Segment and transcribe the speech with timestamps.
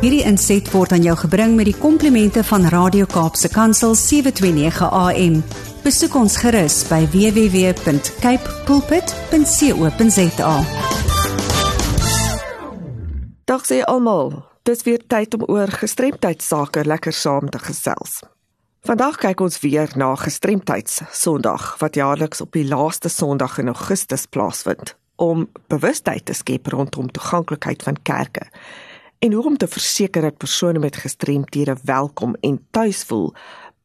[0.00, 5.34] Hierdie inset word aan jou gebring met die komplimente van Radio Kaapse Kansel 729 AM.
[5.84, 10.54] Besoek ons gerus by www.cape pulpit.co.za.
[13.44, 14.32] Dag sê almal,
[14.64, 18.22] dis weer tyd om oor gestremdheidsake lekker saam te gesels.
[18.88, 24.24] Vandag kyk ons weer na gestremdheids Sondag wat jaarliks op die laaste Sondag in Augustus
[24.24, 28.48] plaasvind om bewustheid te skep rondom toeganklikheid van kerke
[29.20, 33.34] en hoe om te verseker dat persone met gestremthede welkom en tuis voel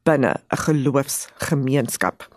[0.02, 2.28] binne 'n geloofsgemeenskap.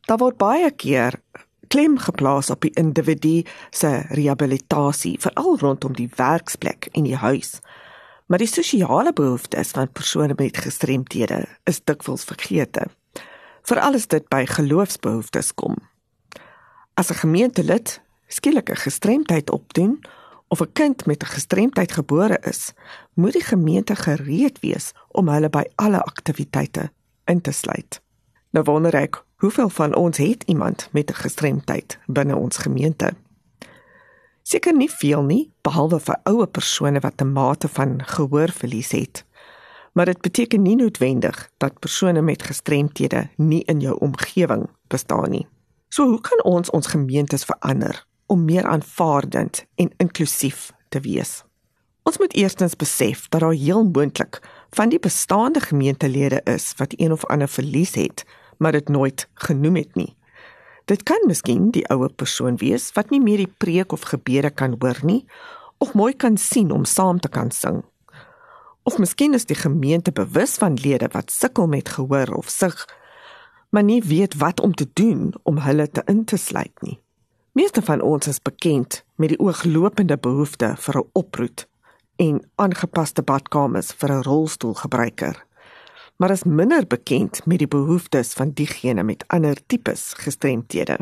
[0.00, 1.20] Daar word baie keer
[1.68, 7.58] klem geplaas op die individu se rehabilitasie, veral rondom die werksplek en die huis.
[8.26, 12.86] Maar die sosiale behoeftes van persone met gestremthede is dikwels vergeete.
[13.62, 15.76] Veral as dit by geloofsbehoeftes kom.
[16.94, 20.00] As 'n gemeentelid skielik 'n gestremdheid opdoen
[20.48, 22.72] of 'n kind met 'n gestremdheid gebore is,
[23.14, 26.90] moet die gemeente gereed wees om hulle by alle aktiwiteite
[27.24, 28.00] in te sluit.
[28.50, 33.12] Nou wonder ek, hoeveel van ons het iemand met 'n gestremdheid binne ons gemeente?
[34.42, 39.24] Seker nie veel nie, behalwe vir ouer persone wat 'n mate van gehoorverlies het.
[39.92, 45.46] Maar dit beteken nie noodwendig dat persone met gestremthede nie in jou omgewing bestaan nie.
[45.88, 51.42] So hoe kan ons ons gemeentes verander om meer aanvaardend en inklusief te wees?
[52.08, 54.38] Ons moet eerstens besef dat daar heel moontlik
[54.76, 58.24] van die bestaande gemeentelede is wat een of ander verlies het,
[58.56, 60.16] maar dit nooit genoem het nie.
[60.84, 64.76] Dit kan miskien die ouer persoon wees wat nie meer die preek of gebede kan
[64.80, 65.24] hoor nie
[65.78, 67.82] of mooi kan sien om saam te kan sing.
[68.82, 72.86] Of miskien is die gemeente bewus van lede wat sukkel met gehoor of sig
[73.70, 77.00] maar nie weet wat om te doen om hulle te in te sluit nie.
[77.58, 81.66] Meeste van ons is bekend met die ooglopende behoefte vir 'n oproet
[82.16, 85.44] en aangepaste badkamers vir 'n rolstoelgebruiker.
[86.16, 90.98] Maar is minder bekend met die behoeftes van diegene met ander tipes gestremthede.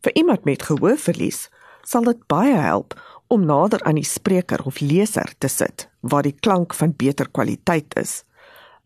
[0.00, 1.50] Vir iemand met gehoorverlies
[1.82, 6.38] sal dit baie help om nader aan die spreker of leser te sit waar die
[6.40, 8.24] klank van beter kwaliteit is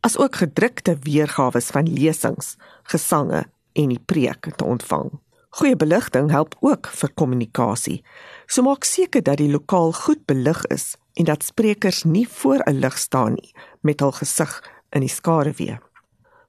[0.00, 5.10] asook gedrukte weergawe van lesings, gesange en die preek te ontvang.
[5.50, 8.02] Goeie beligting help ook vir kommunikasie.
[8.46, 12.78] So maak seker dat die lokaal goed belig is en dat sprekers nie voor 'n
[12.80, 15.78] lig staan nie met hul gesig in die skaduwee.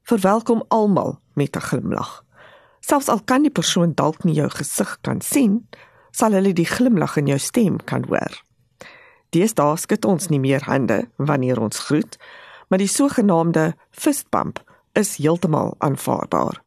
[0.02, 2.24] Verwelkom almal met 'n glimlag.
[2.80, 5.68] Selfs al kan die persoon dalk nie jou gesig kan sien,
[6.10, 8.42] sal hulle die glimlag in jou stem kan hoor.
[9.30, 12.16] Deesdae skud ons nie meer hande wanneer ons groet,
[12.68, 14.62] maar die sogenaamde fist bump
[14.92, 16.62] is heeltemal aanvaarbaar,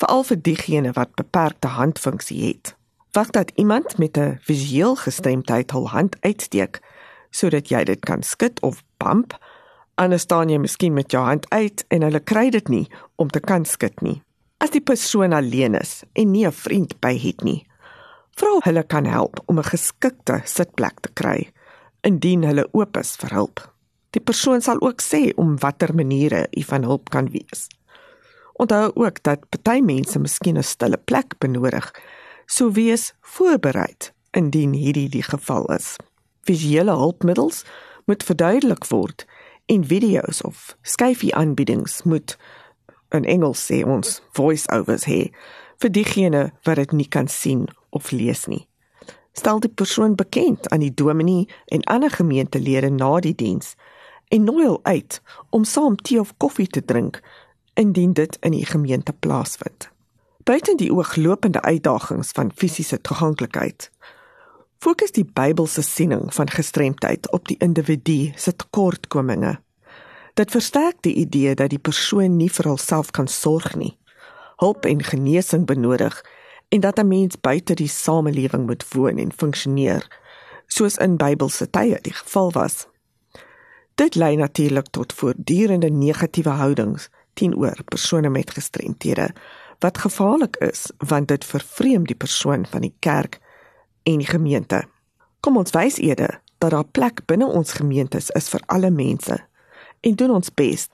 [0.00, 2.74] veral vir diegene wat beperkte handfunksie het.
[3.16, 6.80] Wag dat iemand met 'n visueel gestremdheid hul hand uitsteek
[7.30, 9.36] sodat jy dit kan skud of bump,
[9.94, 12.86] anders staan jy miskien met jou hand uit en hulle kry dit nie
[13.16, 14.22] om te kan skud nie.
[14.58, 17.66] As die persoon alleen is en nie 'n vriend by het nie,
[18.36, 21.50] vra hulle kan help om 'n geskikte sitplek te kry
[22.02, 23.72] indien hulle oop is vir hulp.
[24.10, 27.68] Die persoon sal ook sê om watter maniere u van hulp kan wees.
[28.56, 31.92] Onthou ook dat party mense miskien 'n stille plek benodig,
[32.46, 35.96] so wees voorbereid indien hierdie die geval is.
[36.42, 37.64] Visuele hulpmiddels
[38.04, 39.26] moet verduidelik word
[39.66, 42.36] en video's of skyfie aanbiedings moet
[43.08, 45.30] in Engels sê ons voice-overs hê
[45.82, 48.66] vir diegene wat dit nie kan sien of lees nie.
[49.32, 53.74] Stel die persoon bekend aan die dominee en ander gemeentelede na die diens
[54.28, 57.20] en nooi hul uit om saam tee of koffie te drink
[57.76, 59.90] indien dit in die gemeente plaasvind.
[60.44, 63.90] Buiten die ooglopende uitdagings van fisiese toeganklikheid,
[64.78, 69.58] fokus die Bybelse siening van gestremdheid op die individu se tekortkominge.
[70.34, 73.96] Dit versterk die idee dat die persoon nie vir homself kan sorg nie,
[74.62, 76.22] hulp en genesing benodig
[76.68, 80.08] en dat 'n mens buite die samelewing moet woon en funksioneer,
[80.66, 82.86] soos in Bybelse tye die geval was.
[83.94, 89.30] Dit lei natuurlik tot voortdurende negatiewe houdings teenoor persone met gestremthede
[89.84, 93.38] wat gevaarlik is want dit vervreem die persoon van die kerk
[94.02, 94.84] en die gemeente.
[95.40, 99.36] Kom ons wys eerder dat daar plek binne ons gemeentes is vir alle mense
[100.00, 100.88] en doen ons bes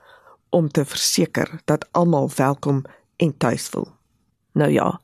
[0.51, 2.85] om te verseker dat almal welkom
[3.17, 3.89] en tuis voel.
[4.53, 5.01] Nou ja,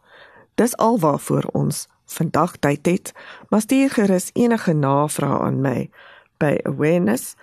[0.55, 3.13] dis alwaarvoor ons vandag tyd het,
[3.49, 5.91] maar stuur gerus enige navrae aan my
[6.39, 7.37] by awareness@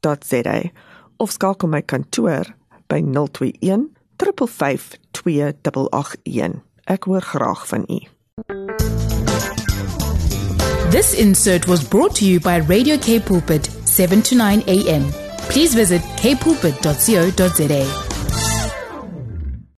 [0.00, 0.70] wcapd.org.za
[1.16, 2.54] of skakel my kantoor
[2.86, 8.00] by 021 352 Ek hoor graag van u.
[10.90, 15.04] This insert was brought to you by Radio K Pulpit, 7 to 9 a.m.
[15.48, 18.09] Please visit kpulpit.co.za.